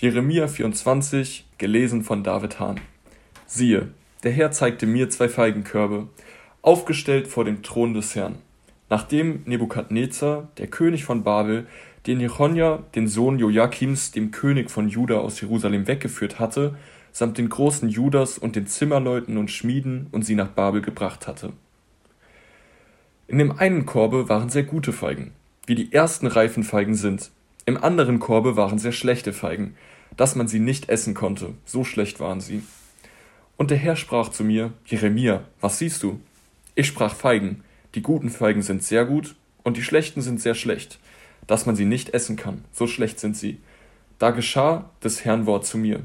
Jeremia 0.00 0.48
24, 0.48 1.44
gelesen 1.58 2.02
von 2.02 2.24
David 2.24 2.58
Hahn. 2.58 2.80
Siehe, 3.44 3.88
der 4.22 4.32
Herr 4.32 4.50
zeigte 4.50 4.86
mir 4.86 5.10
zwei 5.10 5.28
Feigenkörbe, 5.28 6.08
aufgestellt 6.62 7.28
vor 7.28 7.44
dem 7.44 7.62
Thron 7.62 7.92
des 7.92 8.16
Herrn. 8.16 8.36
Nachdem 8.88 9.42
Nebukadnezar, 9.44 10.48
der 10.56 10.68
König 10.68 11.04
von 11.04 11.22
Babel, 11.22 11.66
den 12.06 12.18
Jechonja, 12.18 12.82
den 12.94 13.08
Sohn 13.08 13.38
Joachims, 13.38 14.10
dem 14.10 14.30
König 14.30 14.70
von 14.70 14.88
Juda 14.88 15.18
aus 15.18 15.38
Jerusalem 15.42 15.86
weggeführt 15.86 16.38
hatte, 16.38 16.76
samt 17.12 17.36
den 17.36 17.50
großen 17.50 17.90
Judas 17.90 18.38
und 18.38 18.56
den 18.56 18.66
Zimmerleuten 18.66 19.36
und 19.36 19.50
Schmieden 19.50 20.06
und 20.12 20.24
sie 20.24 20.34
nach 20.34 20.48
Babel 20.48 20.80
gebracht 20.80 21.26
hatte. 21.26 21.52
In 23.28 23.36
dem 23.36 23.52
einen 23.58 23.84
Korbe 23.84 24.30
waren 24.30 24.48
sehr 24.48 24.64
gute 24.64 24.94
Feigen, 24.94 25.32
wie 25.66 25.74
die 25.74 25.92
ersten 25.92 26.26
reifen 26.26 26.64
Feigen 26.64 26.94
sind, 26.94 27.30
im 27.66 27.82
anderen 27.82 28.18
Korbe 28.18 28.56
waren 28.56 28.78
sehr 28.78 28.92
schlechte 28.92 29.32
Feigen, 29.32 29.74
dass 30.16 30.34
man 30.34 30.48
sie 30.48 30.60
nicht 30.60 30.88
essen 30.88 31.14
konnte, 31.14 31.54
so 31.64 31.84
schlecht 31.84 32.20
waren 32.20 32.40
sie. 32.40 32.62
Und 33.56 33.70
der 33.70 33.78
Herr 33.78 33.96
sprach 33.96 34.30
zu 34.30 34.44
mir, 34.44 34.72
Jeremia, 34.86 35.44
was 35.60 35.78
siehst 35.78 36.02
du? 36.02 36.20
Ich 36.74 36.86
sprach 36.86 37.14
Feigen, 37.14 37.62
die 37.94 38.02
guten 38.02 38.30
Feigen 38.30 38.62
sind 38.62 38.82
sehr 38.82 39.04
gut, 39.04 39.34
und 39.62 39.76
die 39.76 39.82
schlechten 39.82 40.22
sind 40.22 40.40
sehr 40.40 40.54
schlecht, 40.54 40.98
dass 41.46 41.66
man 41.66 41.76
sie 41.76 41.84
nicht 41.84 42.10
essen 42.10 42.36
kann, 42.36 42.64
so 42.72 42.86
schlecht 42.86 43.20
sind 43.20 43.36
sie. 43.36 43.58
Da 44.18 44.30
geschah 44.30 44.90
des 45.02 45.24
Herrn 45.24 45.46
Wort 45.46 45.66
zu 45.66 45.78
mir. 45.78 46.00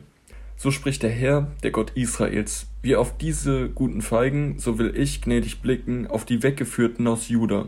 So 0.58 0.72
spricht 0.72 1.04
der 1.04 1.10
Herr, 1.10 1.52
der 1.64 1.72
Gott 1.72 1.92
Israels, 1.96 2.68
wie 2.82 2.96
auf 2.96 3.18
diese 3.18 3.70
guten 3.70 4.02
Feigen, 4.02 4.58
so 4.58 4.78
will 4.78 4.94
ich 4.96 5.22
gnädig 5.22 5.62
blicken 5.62 6.08
auf 6.08 6.26
die 6.26 6.44
Weggeführten 6.44 7.08
aus 7.08 7.28
Juda, 7.28 7.68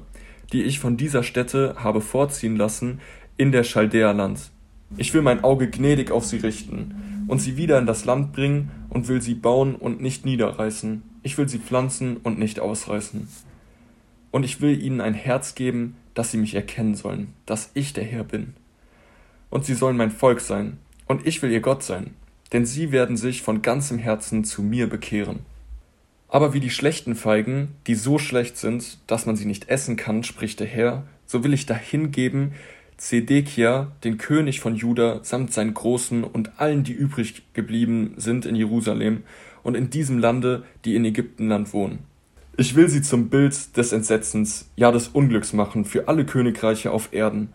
die 0.53 0.63
ich 0.63 0.79
von 0.79 0.95
dieser 0.95 1.23
Stätte 1.23 1.75
habe 1.79 2.01
vorziehen 2.01 2.55
lassen 2.55 3.01
in 3.37 3.51
der 3.51 3.63
Chaldäerland, 3.63 4.49
ich 4.95 5.13
will 5.13 5.21
mein 5.21 5.43
Auge 5.43 5.69
gnädig 5.69 6.11
auf 6.11 6.25
sie 6.25 6.37
richten 6.37 7.25
und 7.27 7.39
sie 7.39 7.57
wieder 7.57 7.77
in 7.77 7.85
das 7.85 8.05
Land 8.05 8.33
bringen 8.33 8.71
und 8.89 9.07
will 9.07 9.21
sie 9.21 9.35
bauen 9.35 9.75
und 9.75 10.01
nicht 10.01 10.25
niederreißen. 10.25 11.03
Ich 11.23 11.37
will 11.37 11.47
sie 11.47 11.59
pflanzen 11.59 12.17
und 12.17 12.39
nicht 12.39 12.59
ausreißen. 12.59 13.27
Und 14.31 14.43
ich 14.43 14.61
will 14.61 14.81
ihnen 14.81 15.01
ein 15.01 15.13
Herz 15.13 15.55
geben, 15.55 15.97
dass 16.13 16.31
sie 16.31 16.37
mich 16.37 16.55
erkennen 16.55 16.95
sollen, 16.95 17.33
dass 17.45 17.69
ich 17.73 17.93
der 17.93 18.05
Herr 18.05 18.23
bin. 18.23 18.53
Und 19.49 19.65
sie 19.65 19.75
sollen 19.75 19.97
mein 19.97 20.11
Volk 20.11 20.39
sein, 20.39 20.77
und 21.05 21.25
ich 21.27 21.41
will 21.41 21.51
ihr 21.51 21.61
Gott 21.61 21.83
sein, 21.83 22.15
denn 22.53 22.65
sie 22.65 22.91
werden 22.91 23.17
sich 23.17 23.41
von 23.41 23.61
ganzem 23.61 23.97
Herzen 23.97 24.43
zu 24.43 24.61
mir 24.61 24.89
bekehren. 24.89 25.39
Aber 26.27 26.53
wie 26.53 26.59
die 26.59 26.69
schlechten 26.69 27.15
Feigen, 27.15 27.75
die 27.87 27.95
so 27.95 28.17
schlecht 28.17 28.57
sind, 28.57 28.97
dass 29.07 29.25
man 29.25 29.35
sie 29.35 29.45
nicht 29.45 29.69
essen 29.69 29.95
kann, 29.95 30.23
spricht 30.23 30.59
der 30.59 30.67
Herr, 30.67 31.07
so 31.25 31.43
will 31.43 31.53
ich 31.53 31.65
dahingeben 31.65 32.53
Zedekia, 32.97 33.91
den 34.03 34.17
König 34.17 34.59
von 34.59 34.75
Juda, 34.75 35.19
samt 35.23 35.53
seinen 35.53 35.73
Großen 35.73 36.23
und 36.23 36.59
allen, 36.59 36.83
die 36.83 36.93
übrig 36.93 37.43
geblieben 37.53 38.15
sind 38.17 38.45
in 38.45 38.55
Jerusalem 38.55 39.23
und 39.63 39.75
in 39.75 39.89
diesem 39.89 40.17
Lande, 40.17 40.63
die 40.83 40.95
in 40.95 41.05
Ägyptenland 41.05 41.73
wohnen. 41.73 41.99
Ich 42.57 42.75
will 42.75 42.89
sie 42.89 43.03
zum 43.03 43.29
Bild 43.29 43.77
des 43.77 43.93
Entsetzens, 43.93 44.71
ja 44.75 44.91
des 44.91 45.09
Unglücks 45.09 45.53
machen 45.53 45.85
für 45.85 46.07
alle 46.07 46.25
Königreiche 46.25 46.91
auf 46.91 47.09
Erden, 47.13 47.49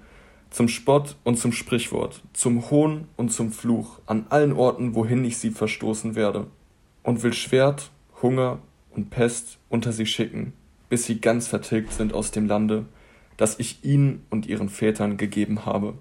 zum 0.51 0.69
Spott 0.69 1.17
und 1.25 1.39
zum 1.39 1.51
Sprichwort, 1.51 2.23
zum 2.35 2.71
Hohn 2.71 3.09
und 3.17 3.33
zum 3.33 3.51
Fluch 3.51 3.99
an 4.07 4.27
allen 4.29 4.53
Orten, 4.53 4.95
wohin 4.95 5.25
ich 5.25 5.39
sie 5.39 5.51
verstoßen 5.51 6.15
werde, 6.15 6.47
und 7.03 7.25
will 7.25 7.33
Schwert, 7.33 7.91
Hunger 8.23 8.61
und 8.91 9.11
Pest 9.11 9.59
unter 9.69 9.93
sie 9.93 10.07
schicken, 10.07 10.53
bis 10.89 11.07
sie 11.07 11.21
ganz 11.21 11.49
vertilgt 11.49 11.93
sind 11.93 12.13
aus 12.13 12.31
dem 12.31 12.47
Lande, 12.47 12.85
das 13.37 13.59
ich 13.59 13.85
ihnen 13.85 14.25
und 14.31 14.47
ihren 14.47 14.69
Vätern 14.69 15.17
gegeben 15.17 15.67
habe. 15.67 15.95